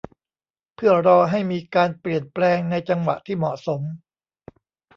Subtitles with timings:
[0.75, 3.81] เพื่อรอให้มีการเปลี่ยนแปลงในจังหวะที่เหมาะสม